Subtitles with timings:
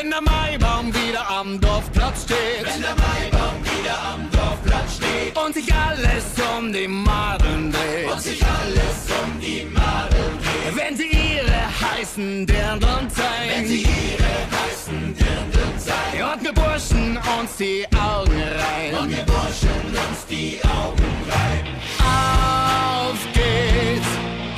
[0.00, 5.36] Wenn der Maibaum wieder am Dorfplatz steht, wenn der Maibaum wieder am Dorfplatz steht.
[5.36, 6.24] Und sich alles
[6.56, 12.46] um die Madeln dreht, und sich alles um die Madeln dreht, wenn sie ihre heißen
[12.46, 16.32] Dirndln zeigen, wenn sie ihre heißen Dirndln zeigen.
[16.32, 21.76] Und wir Burschen uns die Augen rein, und wir Burschen uns die Augen rein.
[22.00, 24.08] Auf geht's,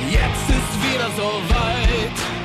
[0.09, 2.42] jetzt ist wieder so weit.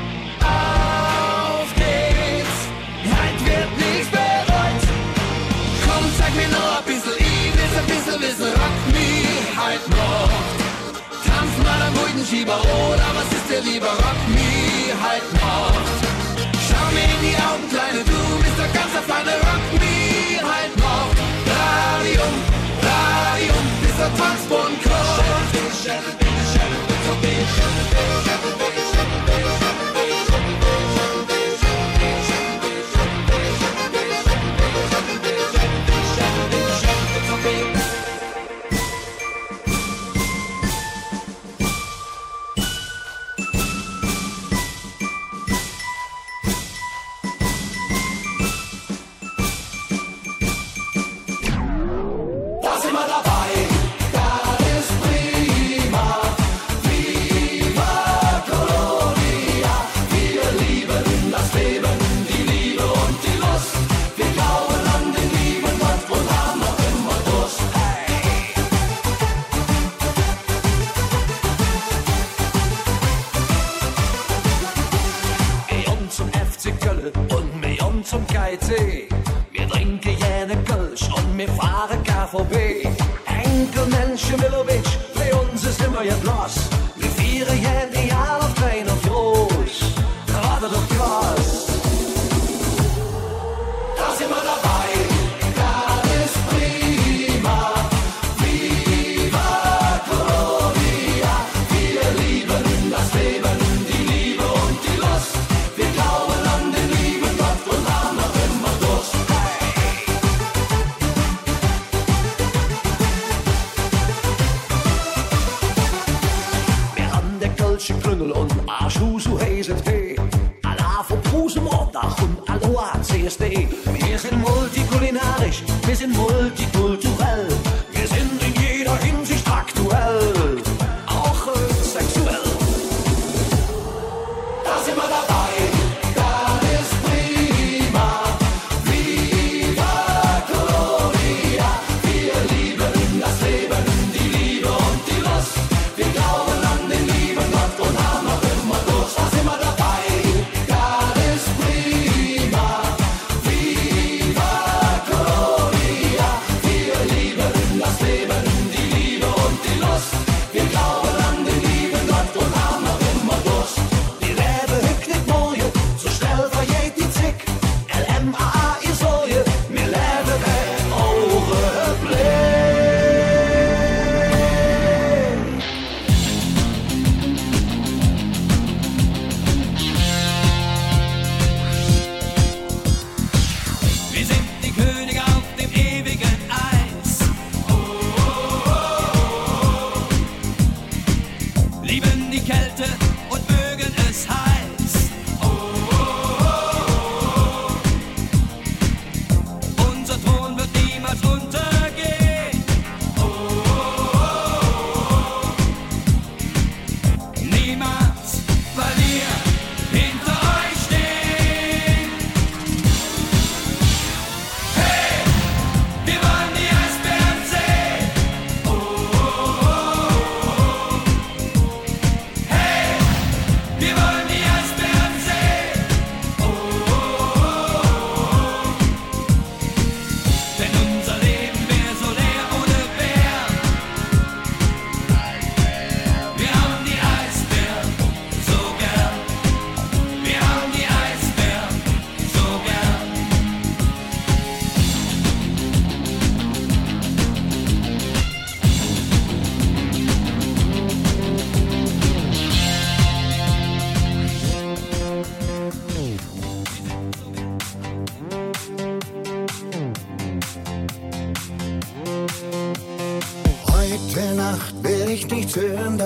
[9.78, 10.59] halt macht.
[11.27, 13.87] Tanz mal am Schieber oder was ist dir lieber?
[13.87, 15.98] Rock me halt macht.
[16.66, 20.74] Schau mir in die Augen, Kleine, du bist doch ganz auf meine Rock me halt
[20.77, 21.18] macht.
[21.59, 22.34] Radium,
[22.82, 25.18] Radium, bist doch Tanzbund, Kopf.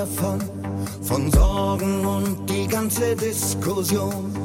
[0.03, 0.41] davon,
[1.03, 4.42] von Sorgen und die ganze Diskussion.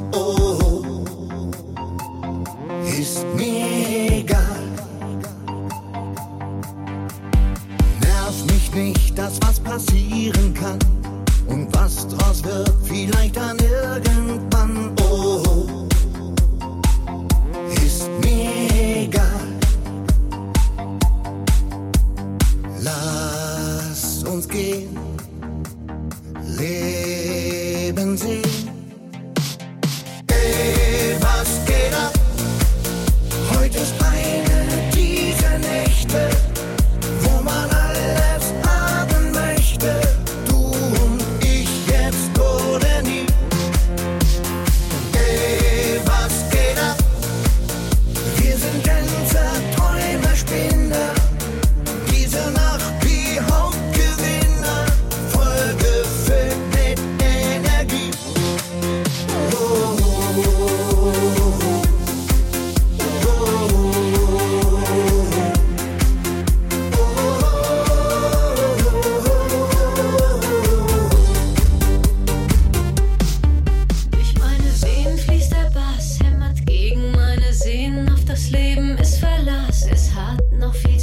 [78.38, 80.97] Das Leben ist Verlass, es hat noch viel.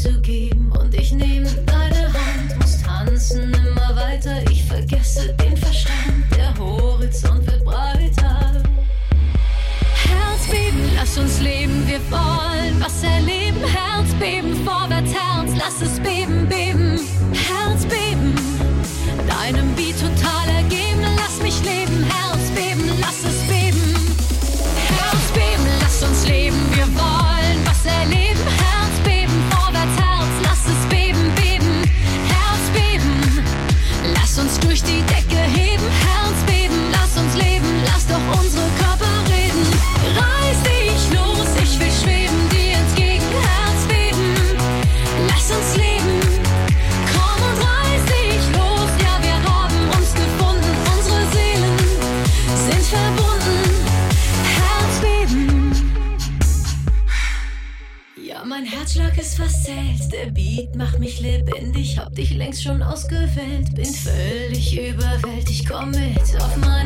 [62.61, 66.84] schon ausgewählt, bin völlig überwältigt, komm mit auf meine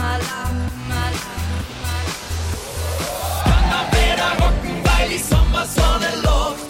[0.00, 0.54] mal ab,
[0.88, 2.22] mal ab, mal ab.
[3.44, 6.64] Kann am Bäder rocken, weil die Sommersonne Luft.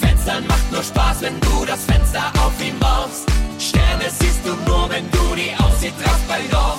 [0.00, 3.24] Fenstern macht nur Spaß, wenn du das Fenster auf ihm machst.
[3.58, 6.78] Sterne siehst du nur, wenn du die aussieht, hast, bei doch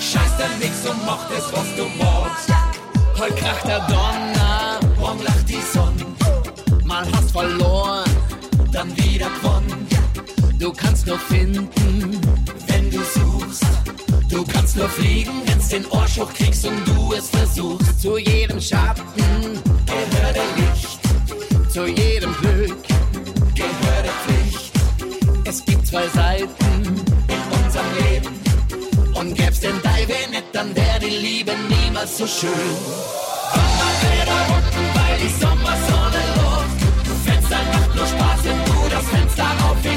[0.00, 2.48] scheiß dann nix und mocht es, was du brauchst.
[3.18, 6.04] Heut kracht der Donner, morgen lacht die Sonne.
[6.84, 8.10] Mal hast verloren,
[8.72, 9.86] dann wieder gewonnen.
[10.58, 11.68] Du kannst nur finden,
[14.36, 18.02] Du kannst nur fliegen, wenn's den Ohrschmuck kriegst und du es versuchst.
[18.02, 19.02] Zu jedem Schatten
[19.86, 21.72] gehört ein Licht.
[21.72, 22.76] Zu jedem Glück
[23.54, 24.72] gehört Pflicht.
[25.46, 28.28] Es gibt zwei Seiten in unserem Leben.
[29.14, 32.50] Und gäb's den Dive nicht, dann wär die Liebe niemals so schön.
[33.54, 37.24] Sommerbilder unten, weil die Sommersonne läuft.
[37.24, 39.95] Fenster macht nur Spaß, wenn du das Fenster aufhebst.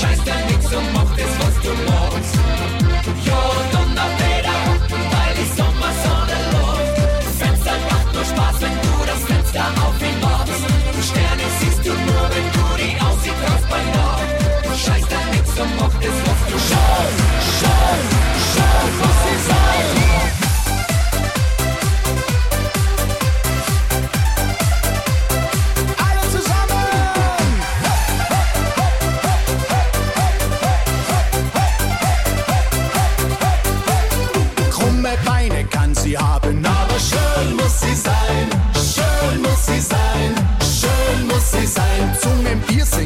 [0.00, 2.34] scheiß dir nix und mach das, was du magst.
[3.26, 4.60] Ja, Donnerwetter,
[5.12, 6.98] weil die Sommersonne läuft.
[7.24, 10.64] Das Fenster macht nur Spaß, wenn du das Fenster auf ihn aufmachst.
[11.08, 14.28] Sterne siehst du nur, wenn du die Aussicht hast bei Nacht.
[14.84, 17.18] Scheiß dir nix und mach das, was du schaust.
[17.58, 17.94] Schau,
[18.52, 20.07] schau, was sie sagen.
[35.70, 41.66] kann sie haben, aber schön muss sie sein, schön muss sie sein, schön muss sie
[41.66, 42.16] sein.
[42.20, 42.97] Zungenpiercing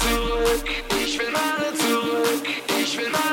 [0.00, 0.64] zurück,
[1.04, 2.46] ich will meine zurück,
[2.82, 3.27] ich will meine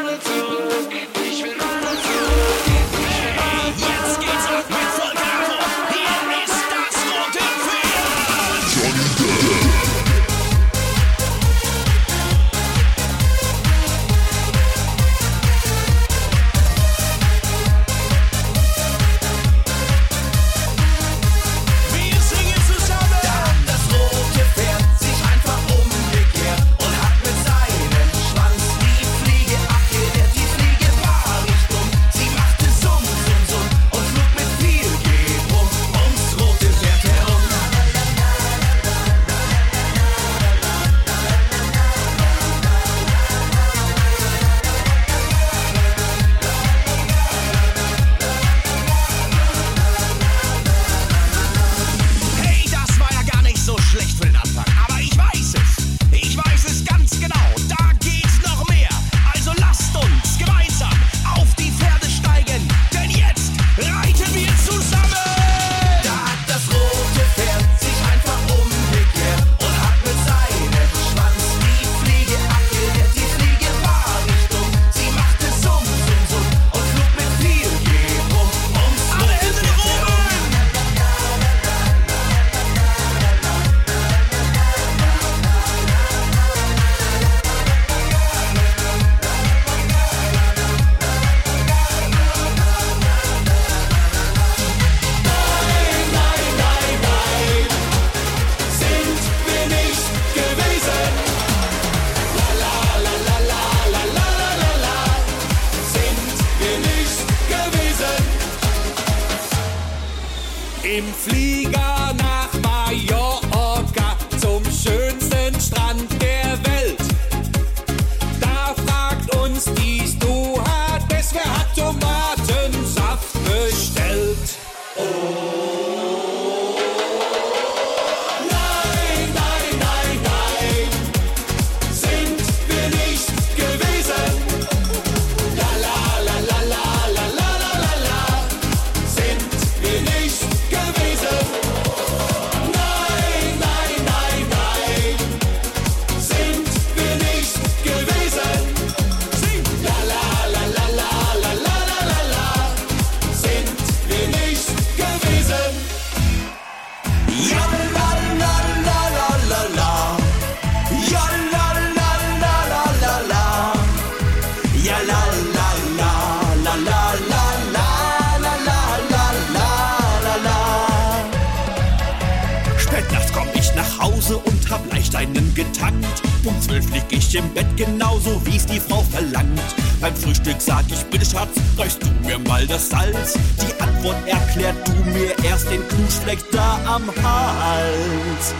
[186.06, 188.54] Knutschfleck da am Hals.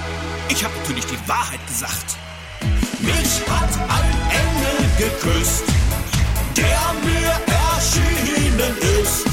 [0.50, 2.18] Ich hab natürlich die Wahrheit gesagt.
[3.00, 5.64] Mich hat ein Engel geküsst,
[6.58, 7.34] der mir
[7.70, 9.28] erschienen ist.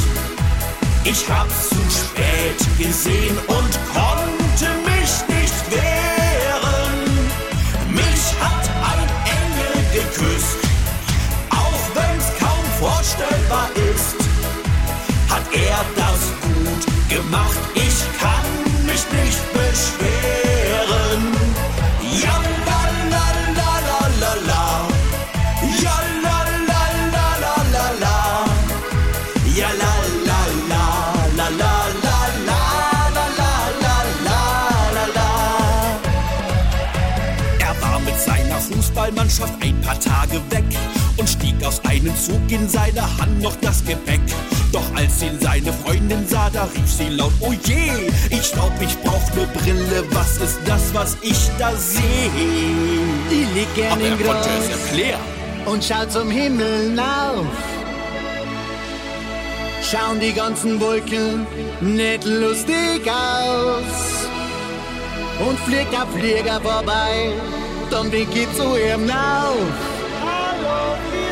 [1.05, 6.99] Ich hab's zu spät gesehen und konnte mich nicht wehren.
[7.89, 10.59] Mich hat ein Engel geküsst,
[11.49, 14.17] auch wenn's kaum vorstellbar ist.
[15.31, 17.92] Hat er das gut gemacht, ich
[18.23, 21.23] kann mich nicht beschweren.
[22.23, 22.37] Ja,
[24.27, 24.73] la, la.
[39.33, 40.65] Er ein paar Tage weg
[41.17, 44.21] und stieg aus einem Zug in seiner Hand noch das Gepäck.
[44.73, 48.97] Doch als ihn seine Freundin sah, da rief sie laut, oh je, ich glaub, ich
[49.01, 52.03] brauch ne Brille, was ist das, was ich da sehe?
[53.31, 55.21] Ich lieg gern Aber er im konnte es erklären.
[55.67, 57.47] und schau zum Himmel hinauf.
[59.83, 61.47] Schauen die ganzen Wolken
[61.81, 64.29] nicht lustig aus.
[65.47, 67.33] Und fliegt der Flieger vorbei,
[67.91, 69.92] dann ich zu ihm auf.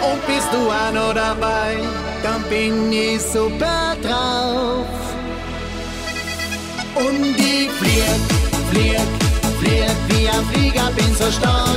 [0.03, 1.77] Und bist du auch noch dabei,
[2.23, 4.87] dann bin ich super drauf.
[6.95, 8.21] Und ich flieg,
[8.71, 9.01] flieg,
[9.61, 11.70] flieg wie ein Flieger, bin so stark,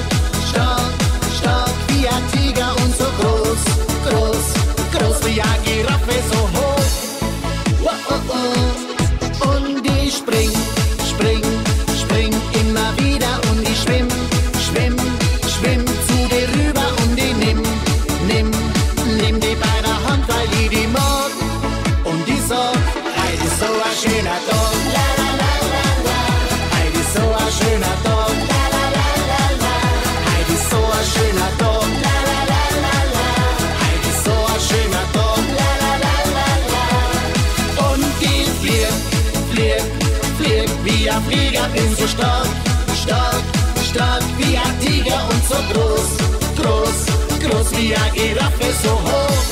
[48.84, 49.46] so hoch.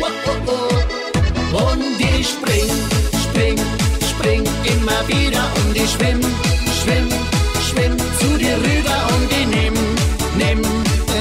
[0.00, 1.72] Oh, oh, oh.
[1.72, 2.70] Und ich spring,
[3.24, 3.58] spring,
[4.10, 4.42] spring
[4.74, 6.20] immer wieder und ich schwimm,
[6.80, 7.08] schwimm,
[7.68, 9.76] schwimm zu dir rüber und ich nimm,
[10.42, 10.60] nimm,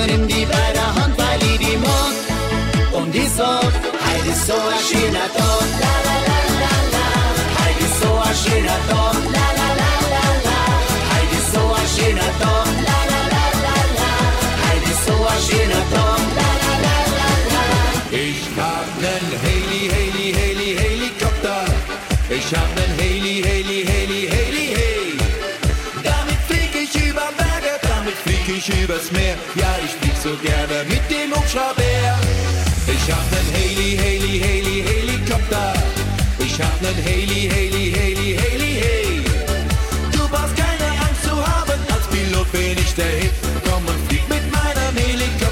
[0.08, 2.16] nimm die bei der Hand, weil ich die mag.
[3.00, 3.72] Und ich sag,
[4.06, 5.68] heute ist so ein schöner Tag,
[28.88, 29.36] übers Meer.
[29.56, 31.84] Ja, ich flieg so gerne mit dem Hubschrauber.
[32.88, 35.74] Ich hab nen Haley, Haley, Haley, Helikopter.
[36.40, 39.22] Ich hab nen Haley, Haley, Haley, Haley, hey.
[40.12, 43.32] Du brauchst keine Angst zu haben, als Pilot bin ich der Hit.
[43.66, 45.47] Komm und flieg mit meinem Helikopter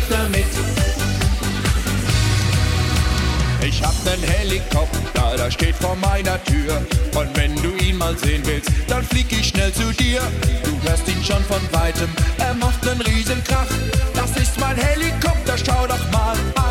[4.06, 6.82] nen Helikopter, der steht vor meiner Tür.
[7.16, 10.22] Und wenn du ihn mal sehen willst, dann flieg ich schnell zu dir.
[10.64, 13.68] Du hörst ihn schon von weitem, er macht nen riesen Krach.
[14.14, 16.65] Das ist mein Helikopter, schau doch mal am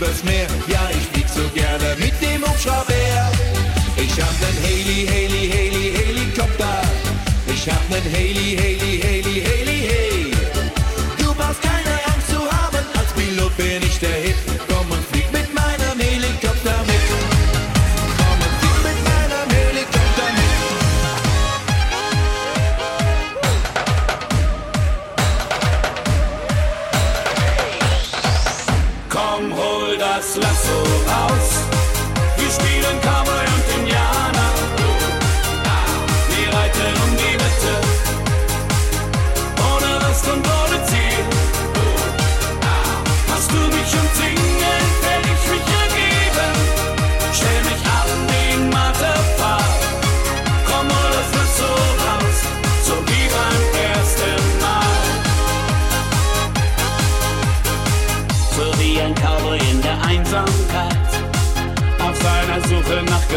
[0.00, 0.39] übers me.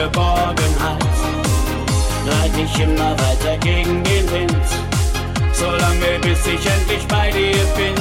[0.03, 1.15] Geborgenheit.
[2.27, 4.65] Reit ich immer weiter gegen den Wind,
[5.53, 7.95] solange bis ich endlich bei dir bin.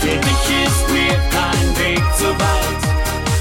[0.00, 2.82] Für dich ist mir kein Weg zu weit,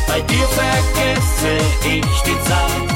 [0.08, 2.90] bei dir vergesse ich die Zeit.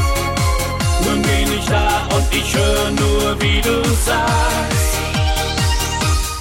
[1.05, 4.91] Nun bin ich da und ich höre nur, wie du sagst.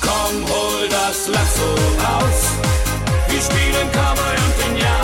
[0.00, 1.70] Komm, hol das Lasso
[2.02, 2.40] raus,
[3.28, 5.03] wir spielen Cowboy und den Indianer.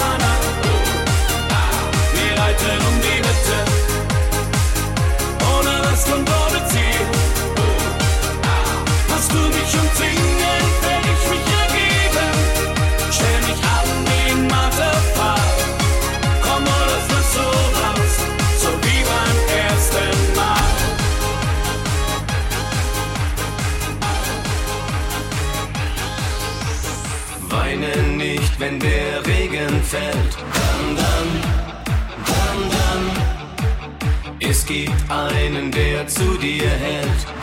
[29.27, 30.35] Regen fällt.
[30.55, 31.29] Dann, dann,
[32.27, 34.49] dann, dann.
[34.51, 37.40] Es gibt einen, der zu dir hält.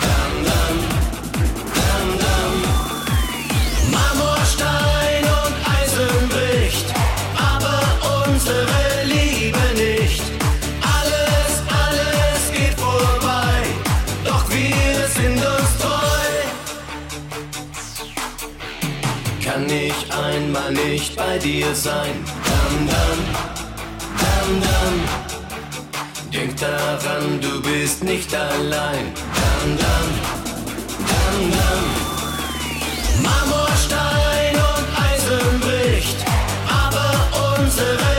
[20.38, 22.14] einmal nicht bei dir sein.
[22.48, 23.20] Dam, dam,
[24.22, 24.96] dam, dam.
[26.32, 29.06] Denk daran, du bist nicht allein.
[29.40, 30.08] Dam, dam,
[31.10, 31.84] dam, dam.
[33.24, 36.20] Marmorstein und Eisen bricht,
[36.84, 37.10] aber
[37.58, 38.17] unsere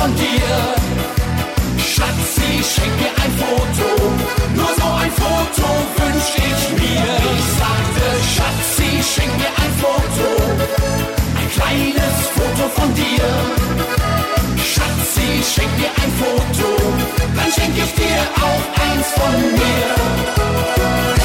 [0.00, 0.52] von dir.
[1.76, 3.88] Schatz, ich schenk dir ein Foto,
[4.56, 7.10] nur so ein Foto wünsch ich mir.
[7.36, 10.28] Ich sagte, Schatz, ich schenk dir ein Foto,
[11.40, 13.28] ein kleines Foto von dir.
[14.72, 16.68] Schatz, ich schenk dir ein Foto,
[17.36, 21.19] dann schenk ich dir auch eins von mir.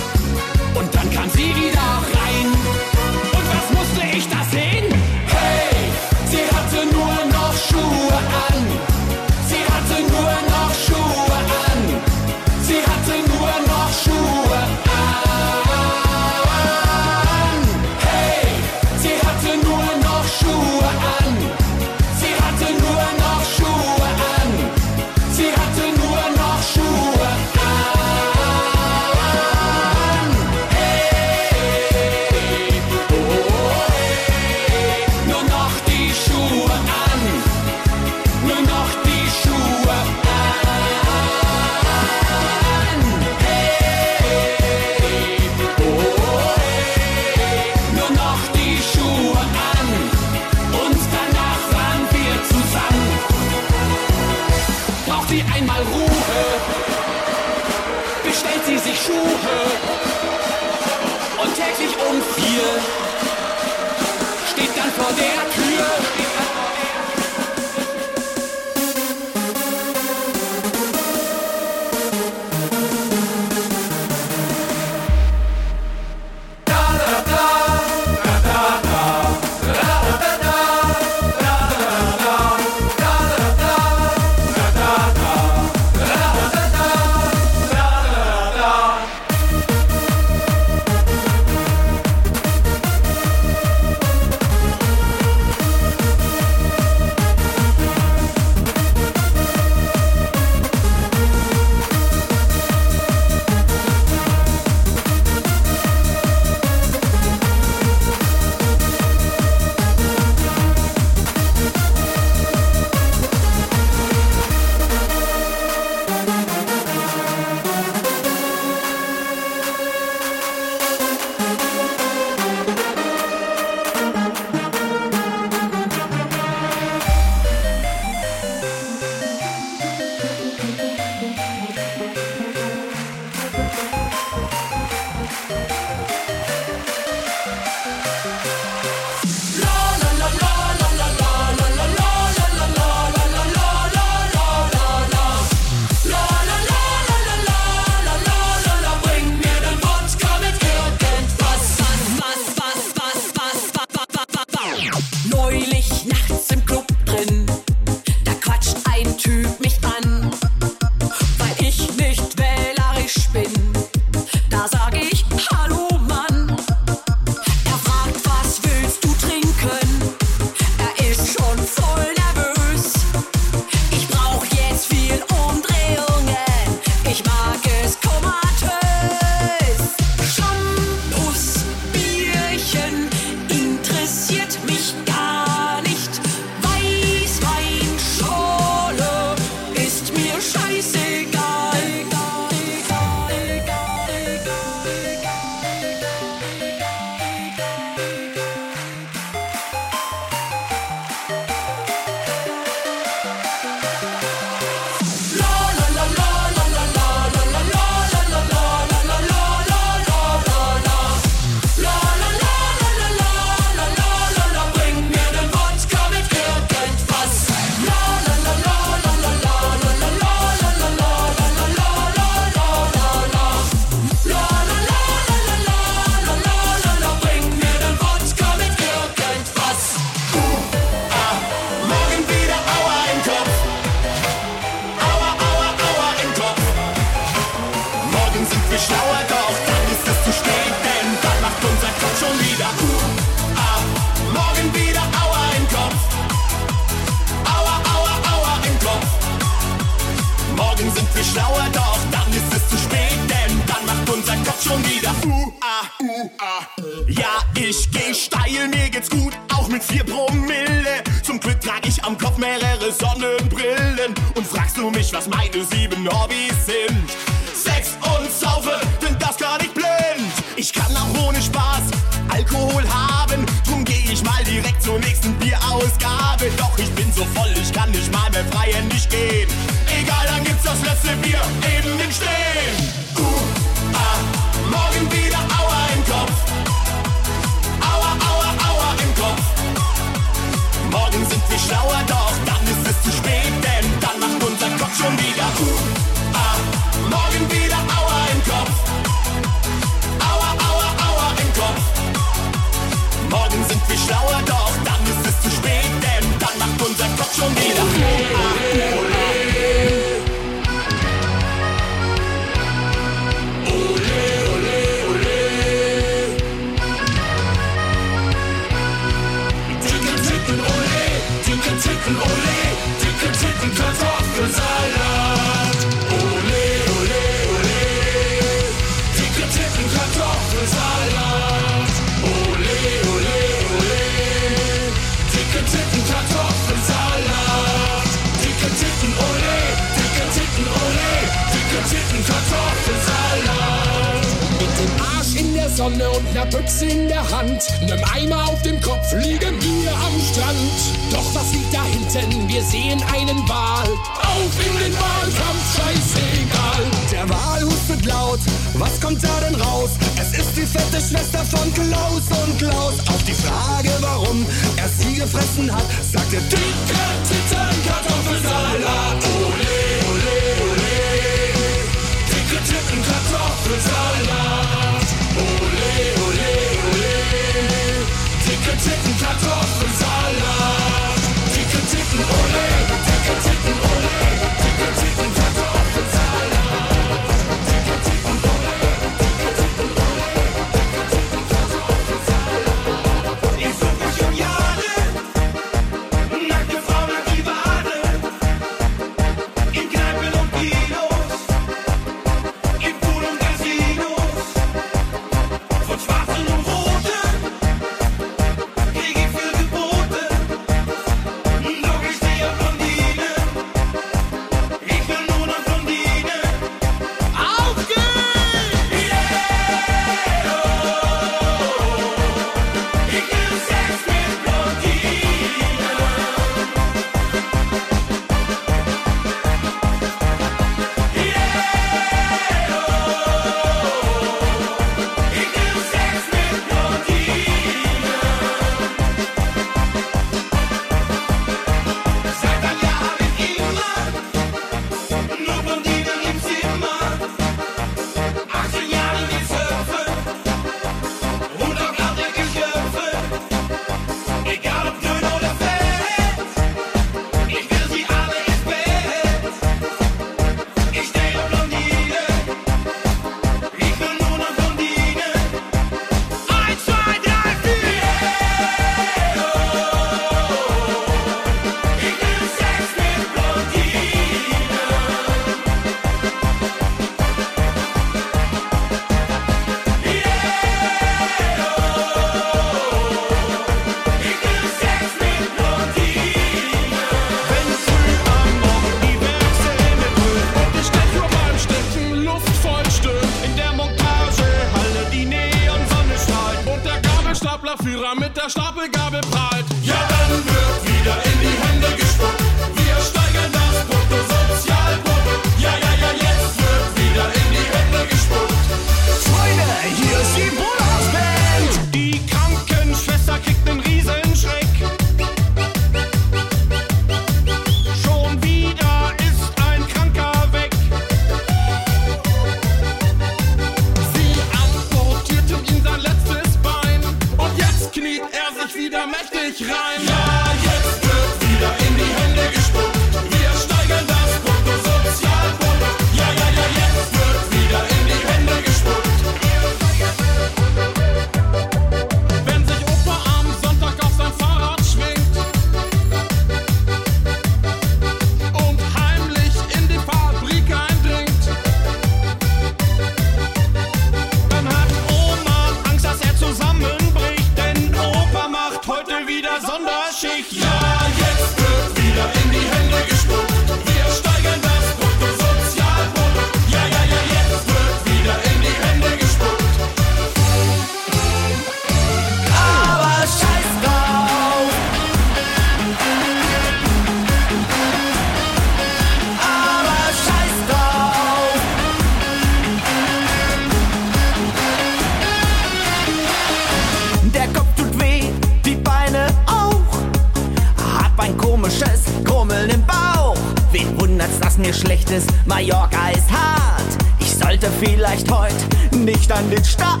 [595.66, 596.96] Mallorca ist hart.
[597.18, 598.54] Ich sollte vielleicht heute
[598.96, 600.00] nicht an den Start.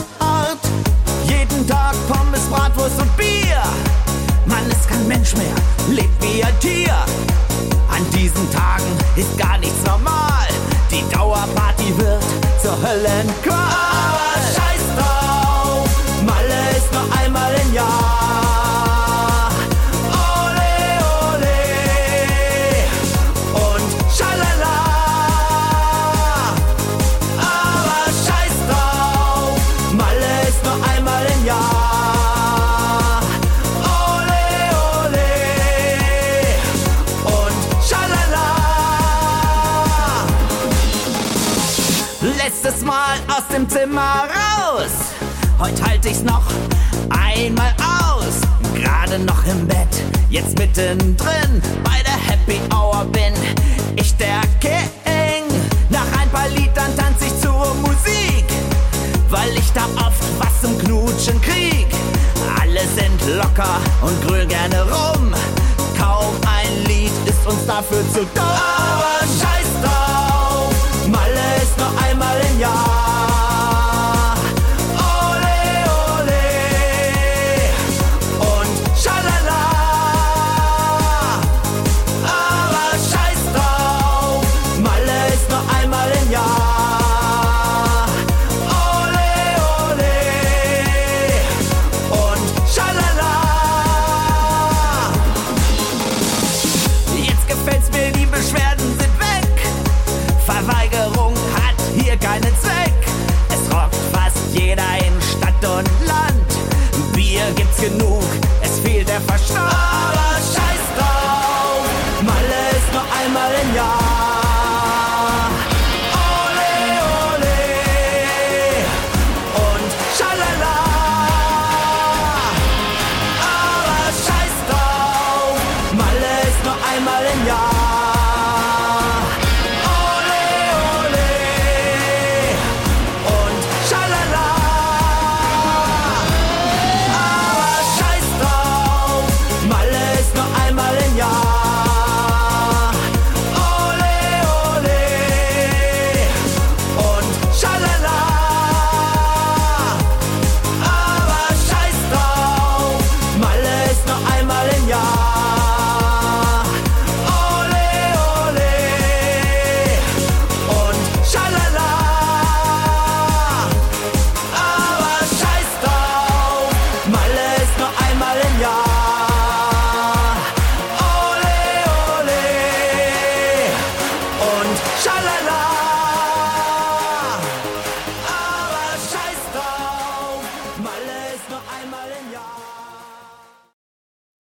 [1.26, 3.60] Jeden Tag Pommes, Bratwurst und Bier.
[4.44, 5.56] Mann ist kein Mensch mehr,
[5.90, 6.94] lebt wie ein Tier.
[7.90, 8.84] An diesen Tagen
[9.16, 10.46] ist gar nichts normal.
[10.88, 12.22] Die Dauerparty wird
[12.62, 13.52] zur Höllenqual.
[13.52, 14.75] Aber scheiße.
[43.68, 44.92] Zimmer raus.
[45.58, 46.44] Heute halte ich's noch
[47.10, 48.40] einmal aus.
[48.74, 51.62] Gerade noch im Bett, jetzt mittendrin.
[51.84, 53.32] Bei der Happy Hour bin
[53.96, 55.44] ich der King.
[55.90, 58.46] Nach ein paar Liedern tanz ich zur Musik,
[59.30, 61.86] weil ich da oft was zum Knutschen krieg.
[62.60, 65.32] Alle sind locker und grün gerne rum.
[65.98, 68.44] Kaum ein Lied ist uns dafür zu dumm.
[68.44, 69.55] Aber